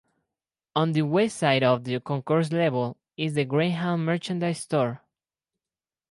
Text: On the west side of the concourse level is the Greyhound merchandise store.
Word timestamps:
On 0.75 0.93
the 0.93 1.03
west 1.03 1.37
side 1.37 1.61
of 1.61 1.83
the 1.83 1.99
concourse 1.99 2.51
level 2.51 2.97
is 3.17 3.35
the 3.35 3.45
Greyhound 3.45 4.03
merchandise 4.03 4.61
store. 4.61 4.99